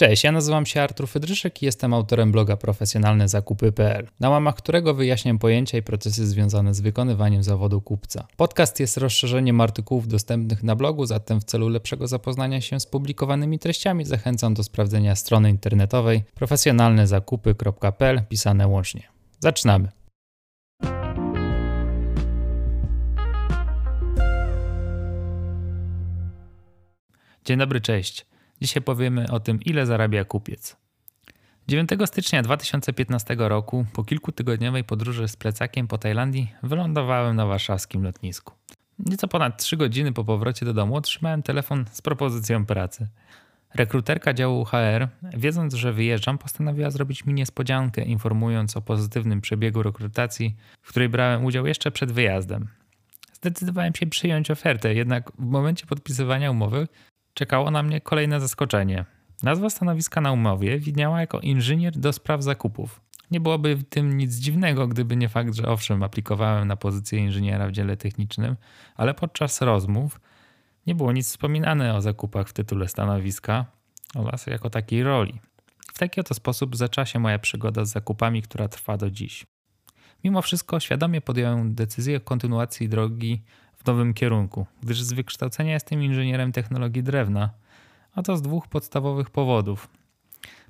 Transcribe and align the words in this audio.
Cześć, 0.00 0.24
ja 0.24 0.32
nazywam 0.32 0.66
się 0.66 0.82
Artur 0.82 1.08
Fydryszek 1.08 1.62
i 1.62 1.66
jestem 1.66 1.94
autorem 1.94 2.32
bloga 2.32 2.56
profesjonalnezakupy.pl, 2.56 4.08
na 4.20 4.30
łamach 4.30 4.54
którego 4.54 4.94
wyjaśniam 4.94 5.38
pojęcia 5.38 5.78
i 5.78 5.82
procesy 5.82 6.26
związane 6.26 6.74
z 6.74 6.80
wykonywaniem 6.80 7.42
zawodu 7.42 7.80
kupca. 7.80 8.26
Podcast 8.36 8.80
jest 8.80 8.96
rozszerzeniem 8.96 9.60
artykułów 9.60 10.08
dostępnych 10.08 10.62
na 10.62 10.76
blogu, 10.76 11.06
zatem 11.06 11.40
w 11.40 11.44
celu 11.44 11.68
lepszego 11.68 12.06
zapoznania 12.06 12.60
się 12.60 12.80
z 12.80 12.86
publikowanymi 12.86 13.58
treściami 13.58 14.04
zachęcam 14.04 14.54
do 14.54 14.64
sprawdzenia 14.64 15.16
strony 15.16 15.50
internetowej 15.50 16.22
profesjonalnezakupy.pl 16.34 18.22
pisane 18.28 18.68
łącznie. 18.68 19.02
Zaczynamy. 19.40 19.88
Dzień 27.44 27.58
dobry, 27.58 27.80
cześć. 27.80 28.29
Dzisiaj 28.60 28.82
powiemy 28.82 29.30
o 29.30 29.40
tym, 29.40 29.60
ile 29.60 29.86
zarabia 29.86 30.24
kupiec. 30.24 30.76
9 31.68 31.90
stycznia 32.04 32.42
2015 32.42 33.36
roku, 33.38 33.86
po 33.92 34.04
kilkutygodniowej 34.04 34.84
podróży 34.84 35.28
z 35.28 35.36
plecakiem 35.36 35.88
po 35.88 35.98
Tajlandii, 35.98 36.52
wylądowałem 36.62 37.36
na 37.36 37.46
warszawskim 37.46 38.02
lotnisku. 38.02 38.54
Nieco 38.98 39.28
ponad 39.28 39.62
3 39.62 39.76
godziny 39.76 40.12
po 40.12 40.24
powrocie 40.24 40.66
do 40.66 40.74
domu 40.74 40.96
otrzymałem 40.96 41.42
telefon 41.42 41.84
z 41.92 42.02
propozycją 42.02 42.66
pracy. 42.66 43.08
Rekruterka 43.74 44.34
działu 44.34 44.64
HR, 44.64 45.08
wiedząc, 45.22 45.74
że 45.74 45.92
wyjeżdżam, 45.92 46.38
postanowiła 46.38 46.90
zrobić 46.90 47.26
mi 47.26 47.34
niespodziankę, 47.34 48.02
informując 48.02 48.76
o 48.76 48.82
pozytywnym 48.82 49.40
przebiegu 49.40 49.82
rekrutacji, 49.82 50.56
w 50.82 50.88
której 50.88 51.08
brałem 51.08 51.44
udział 51.44 51.66
jeszcze 51.66 51.90
przed 51.90 52.12
wyjazdem. 52.12 52.68
Zdecydowałem 53.32 53.94
się 53.94 54.06
przyjąć 54.06 54.50
ofertę, 54.50 54.94
jednak 54.94 55.32
w 55.32 55.44
momencie 55.44 55.86
podpisywania 55.86 56.50
umowy 56.50 56.88
czekało 57.40 57.70
na 57.70 57.82
mnie 57.82 58.00
kolejne 58.00 58.40
zaskoczenie. 58.40 59.04
Nazwa 59.42 59.70
stanowiska 59.70 60.20
na 60.20 60.32
umowie 60.32 60.78
widniała 60.78 61.20
jako 61.20 61.40
inżynier 61.40 61.96
do 61.96 62.12
spraw 62.12 62.42
zakupów. 62.42 63.00
Nie 63.30 63.40
byłoby 63.40 63.76
w 63.76 63.84
tym 63.84 64.16
nic 64.16 64.34
dziwnego, 64.34 64.88
gdyby 64.88 65.16
nie 65.16 65.28
fakt, 65.28 65.54
że 65.54 65.68
owszem, 65.68 66.02
aplikowałem 66.02 66.68
na 66.68 66.76
pozycję 66.76 67.18
inżyniera 67.18 67.68
w 67.68 67.72
dziale 67.72 67.96
technicznym, 67.96 68.56
ale 68.96 69.14
podczas 69.14 69.60
rozmów 69.60 70.20
nie 70.86 70.94
było 70.94 71.12
nic 71.12 71.26
wspominane 71.26 71.94
o 71.94 72.00
zakupach 72.00 72.48
w 72.48 72.52
tytule 72.52 72.88
stanowiska 72.88 73.66
oraz 74.14 74.46
jako 74.46 74.70
takiej 74.70 75.02
roli. 75.02 75.40
W 75.94 75.98
taki 75.98 76.20
oto 76.20 76.34
sposób 76.34 76.76
zaczęła 76.76 77.06
się 77.06 77.18
moja 77.18 77.38
przygoda 77.38 77.84
z 77.84 77.92
zakupami, 77.92 78.42
która 78.42 78.68
trwa 78.68 78.96
do 78.96 79.10
dziś. 79.10 79.46
Mimo 80.24 80.42
wszystko 80.42 80.80
świadomie 80.80 81.20
podjąłem 81.20 81.74
decyzję 81.74 82.16
o 82.16 82.20
kontynuacji 82.20 82.88
drogi 82.88 83.42
w 83.80 83.86
nowym 83.86 84.14
kierunku, 84.14 84.66
gdyż 84.82 85.02
z 85.02 85.12
wykształcenia 85.12 85.72
jestem 85.72 86.02
inżynierem 86.02 86.52
technologii 86.52 87.02
drewna, 87.02 87.50
a 88.14 88.22
to 88.22 88.36
z 88.36 88.42
dwóch 88.42 88.68
podstawowych 88.68 89.30
powodów. 89.30 89.88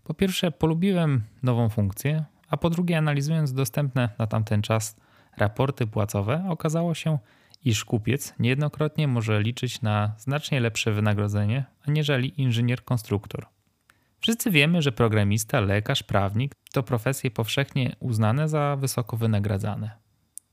Po 0.05 0.15
pierwsze, 0.15 0.51
polubiłem 0.51 1.23
nową 1.43 1.69
funkcję, 1.69 2.25
a 2.49 2.57
po 2.57 2.71
drugie, 2.71 2.99
analizując 2.99 3.53
dostępne 3.53 4.09
na 4.19 4.27
tamten 4.27 4.63
czas 4.63 4.97
raporty 5.37 5.87
płacowe, 5.87 6.45
okazało 6.49 6.95
się, 6.95 7.19
iż 7.65 7.85
kupiec 7.85 8.35
niejednokrotnie 8.39 9.09
może 9.09 9.43
liczyć 9.43 9.83
na 9.83 10.15
znacznie 10.19 10.61
lepsze 10.61 10.93
wynagrodzenie 10.93 11.65
aniżeli 11.89 12.35
inżynier-konstruktor. 12.39 13.47
Wszyscy 14.21 14.51
wiemy, 14.51 14.83
że 14.83 14.93
programista, 14.93 15.61
lekarz, 15.61 16.03
prawnik 16.03 16.53
to 16.73 16.83
profesje 16.83 17.31
powszechnie 17.31 17.97
uznane 18.01 18.49
za 18.49 18.77
wysoko 18.77 19.17
wynagradzane. 19.17 19.91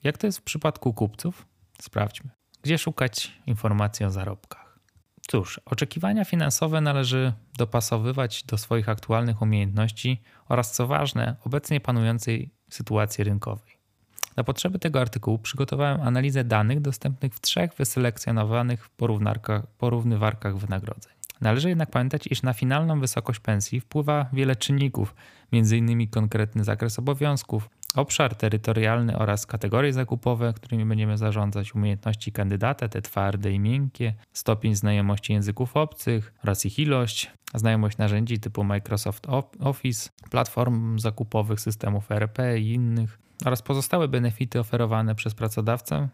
Jak 0.03 0.17
to 0.17 0.27
jest 0.27 0.39
w 0.39 0.44
przypadku 0.44 0.94
kupców? 0.94 1.47
Sprawdźmy. 1.81 2.36
Gdzie 2.68 2.78
szukać 2.78 3.34
informacji 3.46 4.06
o 4.06 4.12
zarobkach? 4.12 4.80
Cóż, 5.28 5.62
oczekiwania 5.66 6.26
finansowe 6.26 6.82
należy 6.82 7.34
dopasowywać 7.58 8.44
do 8.44 8.58
swoich 8.58 8.90
aktualnych 8.90 9.42
umiejętności 9.42 10.22
oraz, 10.50 10.72
co 10.72 10.88
ważne, 10.88 11.36
obecnie 11.44 11.80
panującej 11.80 12.50
sytuacji 12.70 13.23
rynkowej. 13.23 13.77
Na 14.38 14.44
potrzeby 14.44 14.80
tego 14.80 15.02
artykułu 15.02 15.39
przygotowałem 15.39 16.02
analizę 16.02 16.44
danych 16.44 16.82
dostępnych 16.82 17.33
w 17.33 17.42
trzech 17.42 17.73
wyselekcjonowanych 17.73 18.89
porównywarkach 19.77 20.58
wynagrodzeń. 20.58 21.14
Należy 21.42 21.70
jednak 21.70 21.92
pamiętać, 21.92 22.27
iż 22.27 22.42
na 22.42 22.54
finalną 22.54 23.00
wysokość 23.00 23.39
pensji 23.39 23.80
wpływa 23.80 24.26
wiele 24.33 24.56
czynników, 24.56 25.16
m.in. 25.52 26.08
konkretny 26.08 26.64
zakres 26.64 27.00
obowiązków, 27.00 27.70
obszar 27.95 28.36
terytorialny 28.36 29.17
oraz 29.17 29.45
kategorie 29.45 29.93
zakupowe, 29.93 30.53
którymi 30.53 30.86
będziemy 30.86 31.17
zarządzać, 31.17 31.75
umiejętności 31.75 32.31
kandydata, 32.31 32.87
te 32.87 33.02
twarde 33.02 33.52
i 33.52 33.59
miękkie, 33.59 34.14
stopień 34.33 34.75
znajomości 34.75 35.33
języków 35.33 35.77
obcych 35.77 36.33
oraz 36.43 36.65
ich 36.65 36.80
ilość, 36.80 37.31
znajomość 37.55 37.97
narzędzi 37.97 38.39
typu 38.39 38.64
Microsoft 38.64 39.27
Office, 39.59 40.09
platform 40.31 40.99
zakupowych, 40.99 41.61
systemów 41.61 42.11
ERP 42.11 42.39
i 42.58 42.73
innych 42.73 43.20
oraz 43.45 43.61
pozostałe 43.61 44.08
benefity 44.08 44.59
oferowane 44.59 45.15
przez 45.15 45.33
pracodawcę, 45.33 46.09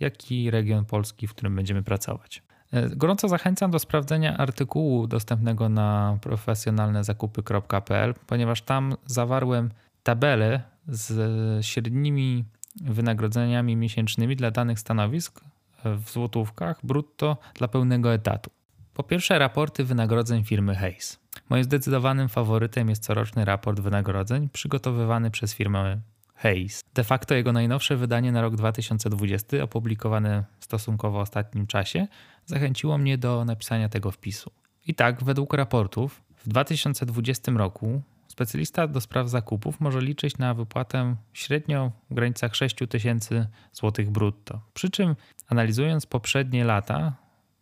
jak 0.00 0.30
i 0.30 0.50
region 0.50 0.84
Polski, 0.84 1.26
w 1.26 1.34
którym 1.34 1.56
będziemy 1.56 1.82
pracować. 1.82 2.42
E, 2.72 2.88
gorąco 2.96 3.28
zachęcam 3.28 3.70
do 3.70 3.78
sprawdzenia 3.78 4.36
artykułu 4.36 5.06
dostępnego 5.06 5.68
na 5.68 6.18
profesjonalnezakupy.pl, 6.20 8.14
ponieważ 8.26 8.62
tam 8.62 8.94
zawarłem 9.06 9.70
tabelę 10.06 10.62
z 10.88 11.66
średnimi 11.66 12.44
wynagrodzeniami 12.80 13.76
miesięcznymi 13.76 14.36
dla 14.36 14.50
danych 14.50 14.80
stanowisk 14.80 15.40
w 15.84 16.10
złotówkach 16.10 16.80
brutto 16.82 17.36
dla 17.54 17.68
pełnego 17.68 18.14
etatu. 18.14 18.50
Po 18.94 19.02
pierwsze, 19.02 19.38
raporty 19.38 19.84
wynagrodzeń 19.84 20.44
firmy 20.44 20.74
Hayes. 20.74 21.18
Moim 21.48 21.64
zdecydowanym 21.64 22.28
faworytem 22.28 22.88
jest 22.88 23.04
coroczny 23.04 23.44
raport 23.44 23.80
wynagrodzeń 23.80 24.48
przygotowywany 24.48 25.30
przez 25.30 25.54
firmę 25.54 26.00
Hayes. 26.34 26.84
De 26.94 27.04
facto 27.04 27.34
jego 27.34 27.52
najnowsze 27.52 27.96
wydanie 27.96 28.32
na 28.32 28.40
rok 28.40 28.56
2020, 28.56 29.62
opublikowane 29.62 30.44
w 30.58 30.64
stosunkowo 30.64 31.20
ostatnim 31.20 31.66
czasie, 31.66 32.06
zachęciło 32.44 32.98
mnie 32.98 33.18
do 33.18 33.44
napisania 33.44 33.88
tego 33.88 34.10
wpisu. 34.10 34.50
I 34.86 34.94
tak, 34.94 35.24
według 35.24 35.54
raportów, 35.54 36.22
w 36.36 36.48
2020 36.48 37.52
roku 37.52 38.02
specjalista 38.36 38.86
do 38.86 39.00
spraw 39.00 39.28
zakupów 39.28 39.80
może 39.80 40.00
liczyć 40.00 40.38
na 40.38 40.54
wypłatę 40.54 41.16
średnio 41.32 41.92
w 42.10 42.14
granicach 42.14 42.56
6 42.56 42.76
tysięcy 42.88 43.46
złotych 43.72 44.10
brutto. 44.10 44.60
Przy 44.74 44.90
czym 44.90 45.16
analizując 45.48 46.06
poprzednie 46.06 46.64
lata, 46.64 47.12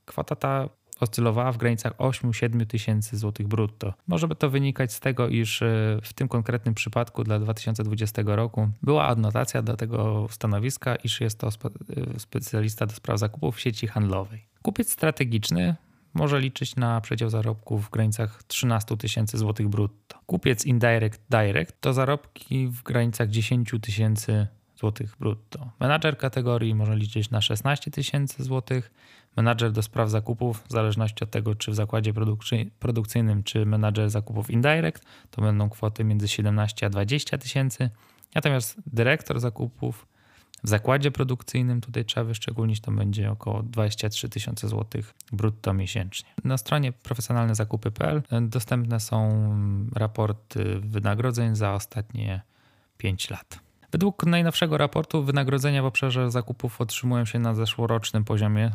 kwota 0.04 0.36
ta 0.36 0.68
oscylowała 1.00 1.52
w 1.52 1.56
granicach 1.56 1.96
8-7 1.96 2.66
tysięcy 2.66 3.16
złotych 3.16 3.48
brutto. 3.48 3.94
Może 4.06 4.28
to 4.28 4.50
wynikać 4.50 4.92
z 4.92 5.00
tego, 5.00 5.28
iż 5.28 5.62
e, 5.62 5.98
w 6.02 6.12
tym 6.12 6.28
konkretnym 6.28 6.74
przypadku 6.74 7.24
dla 7.24 7.38
2020 7.38 8.22
roku 8.26 8.68
była 8.82 9.04
adnotacja 9.06 9.62
do 9.62 9.76
tego 9.76 10.26
stanowiska, 10.30 10.96
iż 10.96 11.20
jest 11.20 11.38
to 11.38 11.48
e, 11.48 11.50
specjalista 12.20 12.86
do 12.86 12.94
spraw 12.94 13.18
zakupów 13.18 13.56
w 13.56 13.60
sieci 13.60 13.86
handlowej. 13.86 14.46
Kupiec 14.62 14.92
strategiczny 14.92 15.76
może 16.14 16.40
liczyć 16.40 16.76
na 16.76 17.00
przedział 17.00 17.30
zarobków 17.30 17.86
w 17.86 17.90
granicach 17.90 18.42
13 18.42 18.96
tysięcy 18.96 19.38
złotych 19.38 19.68
brutto. 19.68 20.18
Kupiec 20.26 20.66
indirect 20.66 21.22
direct 21.30 21.80
to 21.80 21.92
zarobki 21.92 22.68
w 22.68 22.82
granicach 22.82 23.28
10 23.28 23.72
tysięcy 23.82 24.46
złotych 24.76 25.16
brutto. 25.20 25.70
Menadżer 25.80 26.18
kategorii 26.18 26.74
może 26.74 26.96
liczyć 26.96 27.30
na 27.30 27.40
16 27.40 27.90
tysięcy 27.90 28.44
złotych. 28.44 28.90
Menadżer 29.36 29.72
do 29.72 29.82
spraw 29.82 30.10
zakupów, 30.10 30.64
w 30.68 30.72
zależności 30.72 31.24
od 31.24 31.30
tego, 31.30 31.54
czy 31.54 31.70
w 31.70 31.74
zakładzie 31.74 32.12
produkcyjnym, 32.78 33.42
czy 33.42 33.66
menadżer 33.66 34.10
zakupów 34.10 34.50
indirect, 34.50 35.04
to 35.30 35.42
będą 35.42 35.70
kwoty 35.70 36.04
między 36.04 36.28
17 36.28 36.86
a 36.86 36.90
20 36.90 37.38
tysięcy. 37.38 37.90
Natomiast 38.34 38.76
dyrektor 38.86 39.40
zakupów 39.40 40.06
w 40.64 40.68
zakładzie 40.68 41.10
produkcyjnym 41.10 41.80
tutaj 41.80 42.04
trzeba 42.04 42.24
wyszczególnić, 42.24 42.80
to 42.80 42.92
będzie 42.92 43.30
około 43.30 43.62
23 43.62 44.28
tysiące 44.28 44.68
złotych 44.68 45.14
brutto 45.32 45.74
miesięcznie. 45.74 46.30
Na 46.44 46.58
stronie 46.58 46.92
profesjonalnezakupy.pl 46.92 48.22
dostępne 48.40 49.00
są 49.00 49.46
raporty 49.94 50.80
wynagrodzeń 50.80 51.56
za 51.56 51.74
ostatnie 51.74 52.42
5 52.98 53.30
lat. 53.30 53.58
Według 53.92 54.26
najnowszego 54.26 54.78
raportu 54.78 55.22
wynagrodzenia 55.22 55.82
w 55.82 55.86
obszarze 55.86 56.30
zakupów 56.30 56.80
otrzymują 56.80 57.24
się 57.24 57.38
na 57.38 57.54
zeszłorocznym 57.54 58.24
poziomie, 58.24 58.70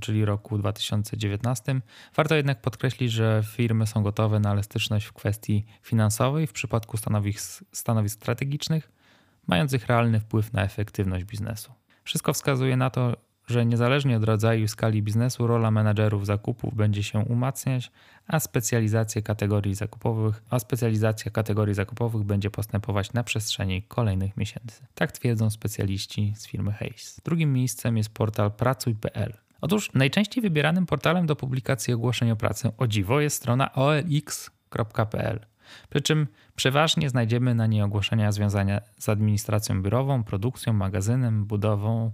czyli 0.00 0.24
roku 0.24 0.58
2019. 0.58 1.80
Warto 2.16 2.34
jednak 2.34 2.60
podkreślić, 2.60 3.12
że 3.12 3.42
firmy 3.46 3.86
są 3.86 4.02
gotowe 4.02 4.40
na 4.40 4.52
elastyczność 4.52 5.06
w 5.06 5.12
kwestii 5.12 5.64
finansowej 5.82 6.46
w 6.46 6.52
przypadku 6.52 6.96
stanowisk, 6.96 7.64
stanowisk 7.72 8.16
strategicznych 8.16 9.01
mających 9.46 9.86
realny 9.86 10.20
wpływ 10.20 10.52
na 10.52 10.62
efektywność 10.62 11.24
biznesu. 11.24 11.72
Wszystko 12.04 12.32
wskazuje 12.32 12.76
na 12.76 12.90
to, 12.90 13.16
że 13.46 13.66
niezależnie 13.66 14.16
od 14.16 14.24
rodzaju 14.24 14.64
i 14.64 14.68
skali 14.68 15.02
biznesu, 15.02 15.46
rola 15.46 15.70
menedżerów 15.70 16.26
zakupów 16.26 16.74
będzie 16.74 17.02
się 17.02 17.18
umacniać, 17.18 17.92
a 18.26 18.40
specjalizacja 18.40 19.22
kategorii 19.22 19.74
zakupowych, 19.74 20.42
a 20.50 20.58
specjalizacja 20.58 21.30
kategorii 21.30 21.74
zakupowych 21.74 22.22
będzie 22.22 22.50
postępować 22.50 23.12
na 23.12 23.24
przestrzeni 23.24 23.82
kolejnych 23.82 24.36
miesięcy. 24.36 24.86
Tak 24.94 25.12
twierdzą 25.12 25.50
specjaliści 25.50 26.32
z 26.36 26.46
firmy 26.46 26.72
Hayes. 26.72 27.20
Drugim 27.24 27.52
miejscem 27.52 27.96
jest 27.96 28.14
portal 28.14 28.52
pracuj.pl. 28.52 29.32
Otóż 29.60 29.92
najczęściej 29.94 30.42
wybieranym 30.42 30.86
portalem 30.86 31.26
do 31.26 31.36
publikacji 31.36 31.94
ogłoszeń 31.94 32.30
o 32.30 32.36
pracę 32.36 32.72
o 32.78 32.86
dziwo 32.86 33.20
jest 33.20 33.36
strona 33.36 33.72
OLX 33.74 34.50
pracuj.pl. 34.70 35.51
Przy 35.90 36.00
czym 36.00 36.26
przeważnie 36.56 37.10
znajdziemy 37.10 37.54
na 37.54 37.66
niej 37.66 37.82
ogłoszenia 37.82 38.32
związane 38.32 38.82
z 38.98 39.08
administracją 39.08 39.82
biurową, 39.82 40.24
produkcją, 40.24 40.72
magazynem, 40.72 41.44
budową 41.44 42.12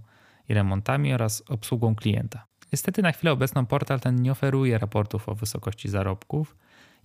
i 0.49 0.53
remontami 0.53 1.13
oraz 1.13 1.43
obsługą 1.49 1.95
klienta. 1.95 2.45
Niestety 2.73 3.01
na 3.01 3.11
chwilę 3.11 3.31
obecną 3.31 3.65
portal 3.65 3.99
ten 3.99 4.21
nie 4.21 4.31
oferuje 4.31 4.77
raportów 4.77 5.29
o 5.29 5.35
wysokości 5.35 5.89
zarobków 5.89 6.55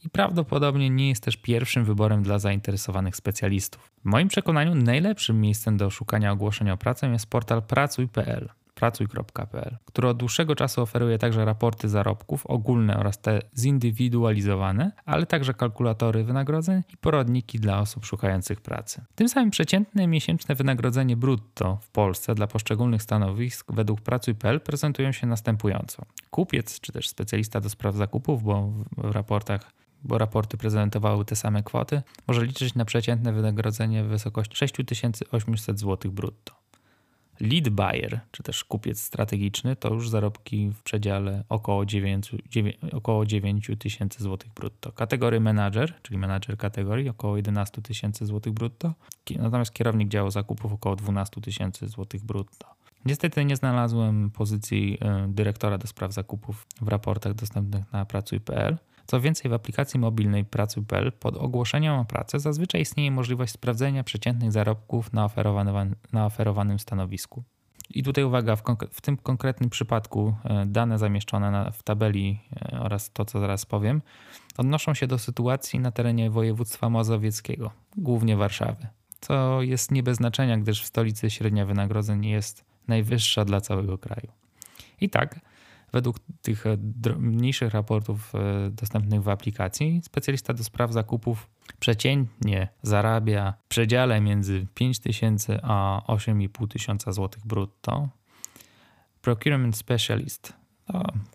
i 0.04 0.10
prawdopodobnie 0.10 0.90
nie 0.90 1.08
jest 1.08 1.22
też 1.22 1.36
pierwszym 1.36 1.84
wyborem 1.84 2.22
dla 2.22 2.38
zainteresowanych 2.38 3.16
specjalistów. 3.16 3.92
W 4.00 4.04
moim 4.04 4.28
przekonaniu 4.28 4.74
najlepszym 4.74 5.40
miejscem 5.40 5.76
do 5.76 5.90
szukania 5.90 6.32
ogłoszeń 6.32 6.70
o 6.70 6.76
pracę 6.76 7.08
jest 7.08 7.26
portal 7.26 7.62
pracuj.pl 7.62 8.48
pracuj.pl, 8.84 9.76
który 9.84 10.08
od 10.08 10.16
dłuższego 10.16 10.54
czasu 10.54 10.82
oferuje 10.82 11.18
także 11.18 11.44
raporty 11.44 11.88
zarobków 11.88 12.46
ogólne 12.46 12.96
oraz 12.96 13.18
te 13.18 13.40
zindywidualizowane, 13.58 14.92
ale 15.04 15.26
także 15.26 15.54
kalkulatory 15.54 16.24
wynagrodzeń 16.24 16.82
i 16.92 16.96
poradniki 16.96 17.60
dla 17.60 17.80
osób 17.80 18.04
szukających 18.06 18.60
pracy. 18.60 19.04
Tym 19.14 19.28
samym 19.28 19.50
przeciętne 19.50 20.06
miesięczne 20.06 20.54
wynagrodzenie 20.54 21.16
brutto 21.16 21.78
w 21.80 21.90
Polsce 21.90 22.34
dla 22.34 22.46
poszczególnych 22.46 23.02
stanowisk 23.02 23.72
według 23.72 24.00
pracuj.pl 24.00 24.60
prezentują 24.60 25.12
się 25.12 25.26
następująco. 25.26 26.02
Kupiec 26.30 26.80
czy 26.80 26.92
też 26.92 27.08
specjalista 27.08 27.60
do 27.60 27.70
spraw 27.70 27.94
zakupów, 27.94 28.42
bo 28.42 28.72
w 28.96 29.10
raportach 29.10 29.70
bo 30.06 30.18
raporty 30.18 30.56
prezentowały 30.56 31.24
te 31.24 31.36
same 31.36 31.62
kwoty, 31.62 32.02
może 32.26 32.46
liczyć 32.46 32.74
na 32.74 32.84
przeciętne 32.84 33.32
wynagrodzenie 33.32 34.04
w 34.04 34.06
wysokości 34.06 34.56
6800 34.56 35.80
zł 35.80 36.12
brutto. 36.12 36.63
Lead 37.40 37.68
buyer, 37.68 38.20
czy 38.30 38.42
też 38.42 38.64
kupiec 38.64 39.02
strategiczny, 39.02 39.76
to 39.76 39.94
już 39.94 40.10
zarobki 40.10 40.70
w 40.70 40.82
przedziale 40.82 41.44
około 41.48 41.86
9, 41.86 42.32
9, 42.50 42.76
około 42.92 43.26
9 43.26 43.70
tysięcy 43.78 44.22
złotych 44.22 44.52
brutto. 44.52 44.92
Kategorii 44.92 45.40
manager, 45.40 45.94
czyli 46.02 46.18
manager 46.18 46.56
kategorii, 46.56 47.08
około 47.08 47.36
11 47.36 47.82
tysięcy 47.82 48.26
złotych 48.26 48.52
brutto. 48.52 48.94
Natomiast 49.38 49.72
kierownik 49.72 50.08
działu 50.08 50.30
zakupów 50.30 50.72
około 50.72 50.96
12 50.96 51.40
tysięcy 51.40 51.88
złotych 51.88 52.24
brutto. 52.24 52.66
Niestety 53.04 53.44
nie 53.44 53.56
znalazłem 53.56 54.30
pozycji 54.30 54.98
e, 55.00 55.26
dyrektora 55.28 55.78
do 55.78 55.86
spraw 55.86 56.12
zakupów 56.12 56.66
w 56.80 56.88
raportach 56.88 57.34
dostępnych 57.34 57.92
na 57.92 58.04
pracuj.pl. 58.04 58.78
Co 59.06 59.20
więcej, 59.20 59.50
w 59.50 59.54
aplikacji 59.54 60.00
mobilnej 60.00 60.44
Pracuj.pl 60.44 61.12
pod 61.12 61.36
ogłoszeniem 61.36 61.94
o 61.94 62.04
pracę 62.04 62.40
zazwyczaj 62.40 62.80
istnieje 62.80 63.10
możliwość 63.10 63.52
sprawdzenia 63.52 64.04
przeciętnych 64.04 64.52
zarobków 64.52 65.12
na 65.12 65.24
oferowanym, 65.24 65.96
na 66.12 66.26
oferowanym 66.26 66.78
stanowisku. 66.78 67.44
I 67.90 68.02
tutaj 68.02 68.24
uwaga, 68.24 68.56
w, 68.56 68.62
w, 68.92 69.00
tym 69.00 69.16
konkretnym 69.16 69.70
przypadku 69.70 70.34
e, 70.44 70.66
dane 70.66 70.98
zamieszczone 70.98 71.50
na, 71.50 71.70
w 71.70 71.82
tabeli 71.82 72.40
e, 72.72 72.80
oraz 72.80 73.12
to, 73.12 73.24
co 73.24 73.40
zaraz 73.40 73.66
powiem, 73.66 74.02
odnoszą 74.58 74.94
się 74.94 75.06
do 75.06 75.18
sytuacji 75.18 75.80
na 75.80 75.90
terenie 75.90 76.30
województwa 76.30 76.90
mazowieckiego, 76.90 77.70
głównie 77.96 78.36
Warszawy, 78.36 78.86
co 79.20 79.62
jest 79.62 79.90
nie 79.90 80.02
bez 80.02 80.16
znaczenia, 80.16 80.58
gdyż 80.58 80.82
w 80.82 80.86
stolicy 80.86 81.30
średnia 81.30 81.66
wynagrodzeń 81.66 82.26
jest 82.26 82.64
najwyższa 82.88 83.44
dla 83.44 83.60
całego 83.60 83.98
kraju. 83.98 84.32
I 85.00 85.10
tak, 85.10 85.40
Według 85.94 86.16
tych 86.42 86.66
e, 86.66 86.76
mniejszych 87.18 87.72
raportów 87.72 88.34
e, 88.34 88.70
dostępnych 88.70 89.22
w 89.22 89.28
aplikacji, 89.28 90.00
specjalista 90.04 90.54
do 90.54 90.64
spraw 90.64 90.92
zakupów 90.92 91.50
przeciętnie 91.80 92.68
zarabia 92.82 93.54
w 93.64 93.68
przedziale 93.68 94.20
między 94.20 94.66
5000 94.74 95.60
a 95.62 96.02
8500 96.06 96.72
tysiąca 96.72 97.12
złotych 97.12 97.46
brutto. 97.46 98.08
Procurement 99.22 99.76
Specialist 99.76 100.63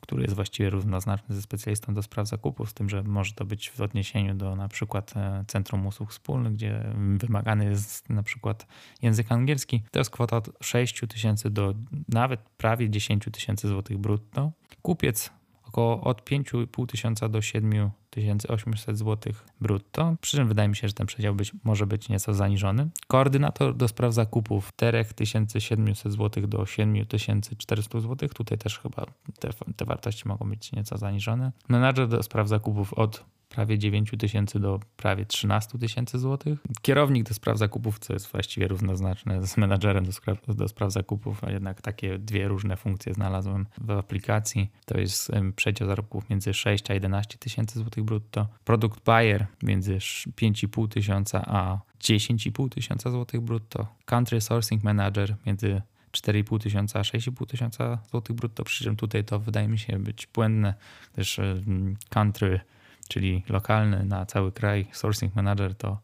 który 0.02 0.24
jest 0.24 0.36
właściwie 0.36 0.70
równoznaczny 0.70 1.36
ze 1.36 1.42
specjalistą 1.42 1.94
do 1.94 2.04
spraw 2.04 2.28
zakupów, 2.28 2.70
z 2.70 2.74
tym, 2.74 2.90
że 2.90 3.04
może 3.04 3.34
to 3.34 3.46
być 3.46 3.70
w 3.70 3.82
odniesieniu 3.82 4.36
do 4.36 4.56
na 4.56 4.68
przykład 4.68 5.14
e, 5.18 5.44
Centrum 5.48 5.88
Usług 5.88 6.12
Wspólnych, 6.12 6.54
gdzie 6.54 6.94
wymagany 7.18 7.66
jest 7.66 8.10
na 8.10 8.24
przykład 8.24 8.68
język 9.02 9.32
angielski. 9.32 9.84
To 9.92 10.00
jest 10.00 10.12
kwota 10.12 10.38
od 10.38 10.50
6 10.62 11.02
tysięcy 11.10 11.50
do 11.50 11.74
nawet 12.10 12.40
prawie 12.42 12.90
10 12.90 13.30
tysięcy 13.32 13.68
złotych 13.68 13.98
brutto. 13.98 14.52
Kupiec 14.82 15.30
około 15.64 16.02
od 16.02 16.30
5,5 16.30 16.88
tysiąca 16.88 17.30
do 17.30 17.42
7800 18.16 18.98
zł 18.98 19.34
brutto, 19.62 20.16
przy 20.22 20.38
czym 20.38 20.48
wydaje 20.48 20.70
mi 20.70 20.76
się, 20.76 20.88
że 20.88 20.94
ten 20.94 21.08
przedział 21.08 21.36
być, 21.36 21.52
może 21.64 21.88
być 21.88 22.10
nieco 22.10 22.34
zaniżony. 22.34 22.90
Koordynator 23.08 23.76
do 23.76 23.88
spraw 23.88 24.14
zakupów 24.14 24.72
4700 24.76 26.14
zł 26.14 26.48
do 26.48 26.66
7400 26.66 28.00
zł, 28.00 28.30
tutaj 28.30 28.58
też 28.58 28.80
chyba 28.80 29.06
te, 29.40 29.50
te 29.76 29.86
wartości 29.86 30.28
mogą 30.28 30.50
być 30.50 30.72
nieco 30.72 30.98
zaniżone. 30.98 31.52
Menadżer 31.70 32.08
do 32.08 32.24
spraw 32.24 32.48
zakupów 32.48 32.94
od 32.94 33.26
prawie 33.50 33.80
9 33.80 34.12
tysięcy 34.20 34.60
do 34.60 34.80
prawie 34.98 35.26
13 35.26 35.80
tysięcy 35.80 36.20
złotych. 36.20 36.60
Kierownik 36.82 37.28
do 37.28 37.34
spraw 37.34 37.58
zakupów, 37.58 38.00
co 38.00 38.14
jest 38.14 38.32
właściwie 38.32 38.68
równoznaczne 38.68 39.48
z 39.48 39.58
menadżerem 39.58 40.06
do 40.06 40.12
spraw, 40.12 40.56
do 40.56 40.68
spraw 40.68 40.92
zakupów, 40.92 41.44
a 41.44 41.52
jednak 41.52 41.82
takie 41.82 42.20
dwie 42.20 42.48
różne 42.48 42.78
funkcje 42.78 43.14
znalazłem 43.14 43.66
w 43.78 43.92
aplikacji. 43.92 44.72
To 44.86 45.00
jest 45.00 45.32
przedział 45.56 45.88
zarobków 45.88 46.30
między 46.30 46.54
6 46.54 46.92
a 46.92 46.94
11 46.94 47.38
tysięcy 47.38 47.80
złotych 47.80 48.04
brutto. 48.04 48.48
Produkt 48.64 49.06
buyer 49.06 49.46
między 49.64 49.98
5,5 49.98 50.88
tysiąca 50.88 51.46
a 51.46 51.80
10,5 52.02 52.70
tysiąca 52.70 53.12
złotych 53.12 53.42
brutto. 53.42 53.88
Country 54.06 54.42
sourcing 54.42 54.84
manager 54.84 55.36
między 55.46 55.82
4,5 56.12 56.60
tysiąca 56.60 57.00
a 57.00 57.02
6,5 57.02 57.46
tysiąca 57.46 57.98
złotych 58.12 58.36
brutto, 58.36 58.64
przy 58.64 58.84
czym 58.84 58.96
tutaj 58.96 59.24
to 59.24 59.40
wydaje 59.40 59.68
mi 59.68 59.80
się 59.80 60.00
być 60.00 60.28
błędne, 60.34 60.74
gdyż 61.14 61.40
country 62.10 62.60
czyli 63.10 63.44
lokalny 63.50 64.06
na 64.06 64.26
cały 64.26 64.52
kraj, 64.52 64.88
sourcing 64.92 65.36
manager, 65.36 65.76
to, 65.76 66.00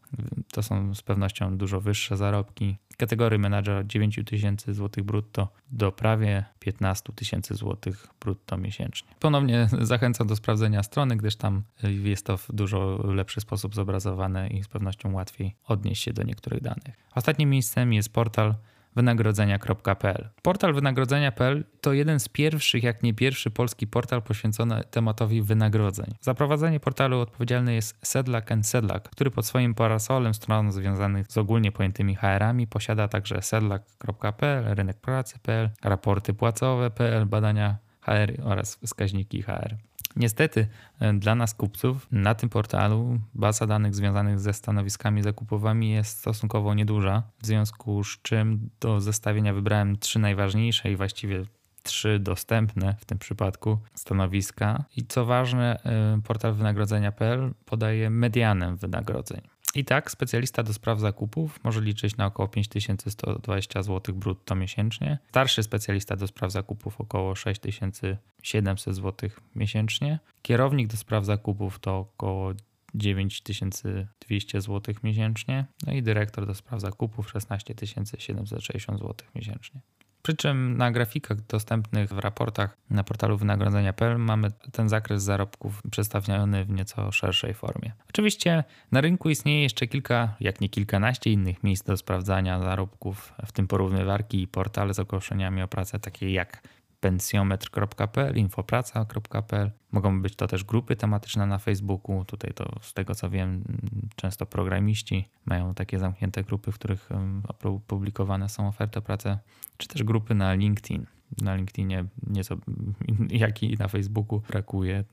to 0.52 0.62
są 0.62 0.94
z 0.94 1.02
pewnością 1.02 1.56
dużo 1.56 1.80
wyższe 1.80 2.16
zarobki. 2.16 2.76
Kategorii 2.96 3.38
manager 3.38 3.76
od 3.76 3.86
9 3.86 4.20
tysięcy 4.26 4.74
złotych 4.74 5.04
brutto 5.04 5.48
do 5.70 5.92
prawie 5.92 6.44
15 6.58 7.12
tysięcy 7.12 7.54
złotych 7.54 8.06
brutto 8.20 8.56
miesięcznie. 8.56 9.08
Ponownie 9.20 9.68
zachęcam 9.80 10.26
do 10.26 10.36
sprawdzenia 10.36 10.82
strony, 10.82 11.16
gdyż 11.16 11.36
tam 11.36 11.62
jest 11.82 12.26
to 12.26 12.36
w 12.36 12.46
dużo 12.52 13.00
lepszy 13.04 13.40
sposób 13.40 13.74
zobrazowane 13.74 14.48
i 14.48 14.62
z 14.62 14.68
pewnością 14.68 15.12
łatwiej 15.12 15.56
odnieść 15.64 16.02
się 16.02 16.12
do 16.12 16.22
niektórych 16.22 16.62
danych. 16.62 16.94
Ostatnim 17.14 17.50
miejscem 17.50 17.92
jest 17.92 18.12
portal 18.12 18.54
wynagrodzenia.pl. 18.96 20.28
Portal 20.42 20.74
wynagrodzenia.pl 20.74 21.64
to 21.80 21.92
jeden 21.92 22.20
z 22.20 22.28
pierwszych, 22.28 22.82
jak 22.82 23.02
nie 23.02 23.14
pierwszy 23.14 23.50
polski 23.50 23.86
portal 23.86 24.22
poświęcony 24.22 24.84
tematowi 24.90 25.42
wynagrodzeń. 25.42 26.14
Za 26.20 26.34
prowadzenie 26.34 26.80
portalu 26.80 27.20
odpowiedzialny 27.20 27.74
jest 27.74 27.98
Sedlak 28.02 28.46
Sedlak, 28.62 29.08
który 29.10 29.30
pod 29.30 29.46
swoim 29.46 29.74
parasolem 29.74 30.34
stron 30.34 30.72
związanych 30.72 31.26
z 31.28 31.38
ogólnie 31.38 31.72
pojętymi 31.72 32.14
HR-ami 32.14 32.66
posiada 32.66 33.08
także 33.08 33.42
sedlak.pl, 33.42 34.74
rynek 34.74 35.00
pracy.pl, 35.00 35.70
raporty 35.82 36.34
płacowe.pl, 36.34 37.26
badania 37.26 37.76
HR 38.00 38.32
oraz 38.44 38.76
wskaźniki 38.76 39.42
HR. 39.42 39.76
Niestety 40.16 40.66
e, 41.00 41.12
dla 41.12 41.34
nas 41.34 41.54
kupców 41.54 42.06
na 42.12 42.34
tym 42.34 42.48
portalu 42.48 43.20
baza 43.34 43.66
danych 43.66 43.94
związanych 43.94 44.40
ze 44.40 44.52
stanowiskami 44.52 45.22
zakupowymi 45.22 45.90
jest 45.90 46.18
stosunkowo 46.18 46.74
nieduża, 46.74 47.22
w 47.42 47.46
związku 47.46 48.04
z 48.04 48.22
czym 48.22 48.70
do 48.80 49.00
zestawienia 49.00 49.54
wybrałem 49.54 49.98
trzy 49.98 50.18
najważniejsze 50.18 50.90
i 50.90 50.96
właściwie 50.96 51.44
trzy 51.82 52.18
dostępne 52.18 52.96
w 53.00 53.04
tym 53.04 53.18
przypadku 53.18 53.78
stanowiska. 53.94 54.84
I 54.96 55.06
co 55.06 55.24
ważne, 55.24 55.80
e, 55.84 56.20
portal 56.24 56.54
wynagrodzenia.pl 56.54 57.54
podaje 57.64 58.10
medianę 58.10 58.76
wynagrodzeń. 58.76 59.40
I 59.76 59.84
tak 59.84 60.10
specjalista 60.10 60.62
do 60.62 60.72
spraw 60.72 61.00
zakupów 61.00 61.64
może 61.64 61.80
liczyć 61.80 62.16
na 62.16 62.26
około 62.26 62.48
5120 62.48 63.82
zł 63.82 64.14
brutto 64.14 64.54
miesięcznie. 64.54 65.18
Starszy 65.28 65.62
specjalista 65.62 66.16
do 66.16 66.26
spraw 66.26 66.52
zakupów 66.52 67.00
około 67.00 67.34
6700 67.34 68.94
zł 68.94 69.30
miesięcznie. 69.54 70.18
Kierownik 70.42 70.88
do 70.88 70.96
spraw 70.96 71.24
zakupów 71.24 71.78
to 71.78 71.98
około 71.98 72.52
9200 72.94 74.60
zł 74.60 74.94
miesięcznie. 75.02 75.66
No 75.86 75.92
i 75.92 76.02
dyrektor 76.02 76.46
do 76.46 76.54
spraw 76.54 76.80
zakupów 76.80 77.30
16 77.30 77.74
760 78.18 78.98
zł 78.98 79.14
miesięcznie. 79.34 79.80
Przy 80.26 80.36
czym 80.36 80.76
na 80.76 80.90
grafikach 80.90 81.40
dostępnych 81.40 82.12
w 82.12 82.18
raportach 82.18 82.76
na 82.90 83.04
portalu 83.04 83.36
wynagrodzenia.pl 83.36 84.18
mamy 84.18 84.48
ten 84.72 84.88
zakres 84.88 85.22
zarobków 85.22 85.82
przedstawiony 85.90 86.64
w 86.64 86.70
nieco 86.70 87.12
szerszej 87.12 87.54
formie. 87.54 87.92
Oczywiście 88.08 88.64
na 88.92 89.00
rynku 89.00 89.30
istnieje 89.30 89.62
jeszcze 89.62 89.86
kilka, 89.86 90.34
jak 90.40 90.60
nie 90.60 90.68
kilkanaście 90.68 91.30
innych 91.30 91.62
miejsc 91.62 91.84
do 91.84 91.96
sprawdzania 91.96 92.60
zarobków, 92.60 93.32
w 93.46 93.52
tym 93.52 93.68
porównywarki 93.68 94.42
i 94.42 94.48
portale 94.48 94.94
z 94.94 94.98
ogłoszeniami 94.98 95.62
o 95.62 95.68
pracę, 95.68 95.98
takie 95.98 96.32
jak 96.32 96.62
pensjometr.pl, 97.00 98.36
infopraca.pl. 98.36 99.70
Mogą 99.92 100.22
być 100.22 100.36
to 100.36 100.46
też 100.46 100.64
grupy 100.64 100.96
tematyczne 100.96 101.46
na 101.46 101.58
Facebooku. 101.58 102.24
Tutaj 102.24 102.52
to 102.54 102.78
z 102.80 102.94
tego 102.94 103.14
co 103.14 103.30
wiem, 103.30 103.64
często 104.16 104.46
programiści 104.46 105.28
mają 105.46 105.74
takie 105.74 105.98
zamknięte 105.98 106.44
grupy, 106.44 106.72
w 106.72 106.74
których 106.74 107.08
publikowane 107.86 108.48
są 108.48 108.68
oferty 108.68 108.98
o 108.98 109.02
pracę, 109.02 109.38
czy 109.76 109.88
też 109.88 110.02
grupy 110.02 110.34
na 110.34 110.54
LinkedIn. 110.54 111.06
na 111.42 111.56
LinkedInie, 111.56 112.04
nieco 112.26 112.56
jak 113.30 113.62
i 113.62 113.76
na 113.76 113.88
Facebooku 113.88 114.42
brakuje 114.48 115.04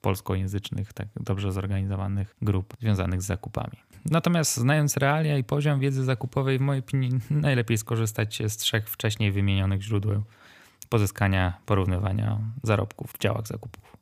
polskojęzycznych, 0.00 0.92
tak 0.92 1.08
dobrze 1.20 1.52
zorganizowanych 1.52 2.36
grup 2.42 2.76
związanych 2.80 3.22
z 3.22 3.26
zakupami. 3.26 3.78
Natomiast 4.10 4.56
znając 4.56 4.96
realia 4.96 5.38
i 5.38 5.44
poziom 5.44 5.80
wiedzy 5.80 6.04
zakupowej, 6.04 6.58
w 6.58 6.60
mojej 6.60 6.80
opinii 6.80 7.10
najlepiej 7.30 7.78
skorzystać 7.78 8.42
z 8.48 8.56
trzech 8.56 8.90
wcześniej 8.90 9.32
wymienionych 9.32 9.82
źródeł 9.82 10.22
pozyskania, 10.94 11.52
porównywania 11.66 12.38
zarobków 12.62 13.12
w 13.12 13.18
działach 13.18 13.46
zakupów. 13.46 13.96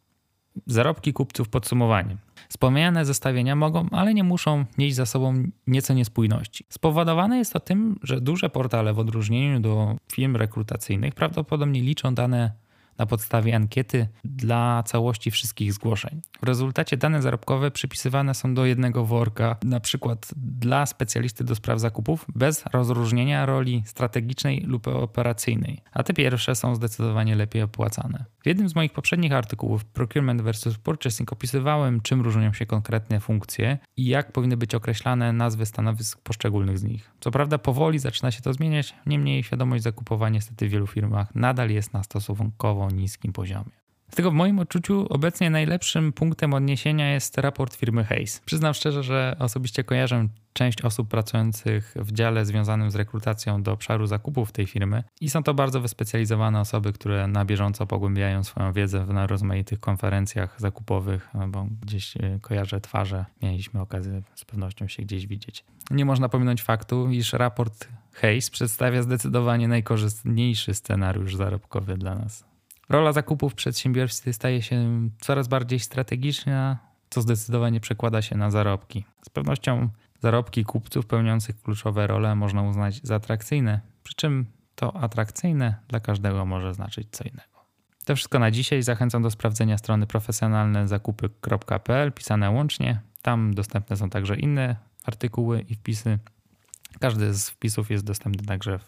Zarobki 0.67 1.13
kupców 1.13 1.49
podsumowanie. 1.49 2.17
Wspomniane 2.49 3.05
zestawienia 3.05 3.57
mogą, 3.57 3.87
ale 3.91 4.15
nie 4.15 4.25
muszą 4.25 4.65
nieść 4.79 4.97
za 4.97 5.07
sobą 5.07 5.45
nieco 5.67 5.95
niespójności. 5.95 6.67
Spowodowane 6.69 7.39
jest 7.39 7.53
to 7.53 7.61
tym, 7.61 7.99
że 8.03 8.21
duże 8.21 8.51
portale 8.51 8.95
w 8.95 8.99
odróżnieniu 8.99 9.61
do 9.61 9.97
firm 10.13 10.37
rekrutacyjnych 10.37 11.15
prawdopodobnie 11.15 11.81
liczą 11.81 12.15
dane 12.15 12.53
na 12.99 13.07
podstawie 13.07 13.57
ankiety 13.57 14.09
dla 14.25 14.83
całości 14.83 15.31
wszystkich 15.31 15.73
zgłoszeń. 15.73 16.21
W 16.43 16.47
rezultacie 16.47 16.97
dane 16.97 17.23
zarobkowe 17.23 17.71
przypisywane 17.71 18.35
są 18.35 18.55
do 18.55 18.67
jednego 18.67 19.05
worka, 19.05 19.57
na 19.65 19.81
przykład 19.81 20.29
dla 20.37 20.87
specjalisty 20.87 21.45
do 21.45 21.55
spraw 21.55 21.81
zakupów, 21.81 22.27
bez 22.35 22.65
rozróżnienia 22.73 23.47
roli 23.47 23.83
strategicznej 23.87 24.61
lub 24.61 24.89
operacyjnej, 24.89 25.83
a 25.93 26.03
te 26.03 26.15
pierwsze 26.15 26.55
są 26.55 26.75
zdecydowanie 26.75 27.37
lepiej 27.37 27.63
opłacane. 27.63 28.25
W 28.43 28.47
jednym 28.47 28.69
z 28.69 28.75
moich 28.75 28.93
poprzednich 28.93 29.33
artykułów 29.33 29.85
Procurement 29.85 30.43
vs. 30.43 30.79
Purchasing 30.79 31.33
opisywałem, 31.33 32.01
czym 32.01 32.21
różnią 32.21 32.53
się 32.53 32.67
konkretne 32.67 33.21
funkcje 33.21 33.79
i 33.97 34.07
jak 34.07 34.33
powinny 34.33 34.57
być 34.57 34.75
określane 34.75 35.33
nazwy 35.33 35.67
stanowisk 35.67 36.21
poszczególnych 36.21 36.79
z 36.79 36.83
nich. 36.83 37.11
Co 37.21 37.31
prawda 37.31 37.59
powoli 37.59 37.99
zaczyna 37.99 38.31
się 38.31 38.43
to 38.43 38.53
zmieniać, 38.53 38.95
niemniej 39.07 39.43
świadomość 39.43 39.83
zakupowa 39.83 40.29
niestety 40.29 40.69
w 40.69 40.71
wielu 40.71 40.87
firmach 40.87 41.35
nadal 41.35 41.71
jest 41.71 41.93
na 41.93 42.03
stosunkowo 42.03 42.91
niskim 42.91 43.33
poziomie. 43.33 43.82
Dlatego 44.13 44.31
w 44.31 44.35
moim 44.35 44.59
odczuciu 44.59 45.07
obecnie 45.11 45.51
najlepszym 45.51 46.13
punktem 46.13 46.55
odniesienia 46.55 47.13
jest 47.13 47.39
raport 47.39 47.75
firmy 47.75 48.05
Hayes. 48.05 48.41
Przyznam 48.41 48.75
szczerze, 48.75 49.03
że 49.03 49.37
osobiście 49.39 49.85
kojarzę 49.85 50.29
część 50.53 50.83
osób 50.83 51.09
pracujących 51.09 51.95
w 51.97 52.13
dziale 52.13 52.45
związanym 52.45 52.91
z 52.91 52.95
rekrutacją 52.95 53.63
do 53.63 53.73
obszaru 53.73 54.07
zakupów 54.07 54.53
tej 54.53 54.67
firmy 54.67 55.05
i 55.21 55.31
są 55.31 55.43
to 55.43 55.55
bardzo 55.55 55.81
wyspecjalizowane 55.81 56.61
osoby, 56.61 56.93
które 56.93 57.27
na 57.27 57.45
bieżąco 57.45 57.87
pogłębiają 57.87 58.45
swoją 58.45 58.73
wiedzę 58.73 59.07
na 59.07 59.27
rozmaitych 59.27 59.81
konferencjach 59.81 60.61
zakupowych, 60.61 61.29
bo 61.49 61.67
gdzieś 61.83 62.17
e, 62.17 62.39
kojarzę 62.41 62.81
twarze, 62.81 63.25
mieliśmy 63.43 63.81
okazję 63.81 64.23
z 64.35 64.45
pewnością 64.45 64.89
się 64.89 65.03
gdzieś 65.03 65.27
widzieć. 65.27 65.65
Nie 65.91 66.05
można 66.05 66.29
pominąć 66.29 66.63
faktu, 66.63 67.11
iż 67.11 67.33
raport 67.33 67.89
Hayes 68.13 68.51
przedstawia 68.51 69.03
zdecydowanie 69.03 69.69
najkorzystniejszy 69.69 70.75
scenariusz 70.75 71.37
zarobkowy 71.37 71.97
dla 71.97 72.15
nas. 72.15 72.52
Rola 72.93 73.13
zakupów 73.13 73.53
w 73.53 73.55
przedsiębiorstwie 73.55 74.33
staje 74.33 74.63
się 74.63 75.09
coraz 75.21 75.49
bardziej 75.49 75.81
strategiczna, 75.81 76.79
co 77.11 77.23
zdecydowanie 77.23 77.81
przekłada 77.81 78.23
się 78.23 78.37
na 78.37 78.51
zarobki. 78.51 79.05
Z 79.25 79.31
pewnością 79.31 79.89
zarobki 80.21 80.65
kupców 80.65 81.07
pełniących 81.07 81.63
kluczowe 81.63 82.07
role 82.07 82.35
można 82.35 82.63
uznać 82.63 83.01
za 83.03 83.15
atrakcyjne, 83.15 83.81
przy 84.03 84.15
czym 84.15 84.47
to 84.75 84.97
atrakcyjne 84.97 85.75
dla 85.89 86.01
każdego 86.01 86.47
może 86.47 86.75
znaczyć 86.75 87.09
co 87.11 87.25
innego. 87.25 87.65
To 88.05 88.17
wszystko 88.17 88.39
na 88.39 88.51
dzisiaj. 88.51 88.83
Zachęcam 88.83 89.23
do 89.23 89.31
sprawdzenia 89.31 89.79
strony 89.79 90.07
profesjonalnezakupy.pl 90.07 92.13
pisane 92.13 92.51
łącznie. 92.51 93.01
Tam 93.23 93.55
dostępne 93.55 93.97
są 93.97 94.11
także 94.11 94.37
inne 94.37 94.77
artykuły 95.05 95.61
i 95.61 95.75
wpisy. 95.75 96.19
Każdy 97.01 97.35
z 97.35 97.51
wpisów 97.51 97.91
jest 97.91 98.05
dostępny 98.05 98.47
także 98.47 98.79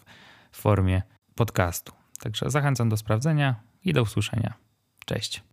w 0.51 0.57
formie 0.57 1.01
podcastu. 1.35 1.93
Także 2.19 2.49
zachęcam 2.49 2.89
do 2.89 2.97
sprawdzenia 2.97 3.74
i 3.85 3.93
do 3.93 4.01
usłyszenia. 4.01 4.53
Cześć. 5.05 5.43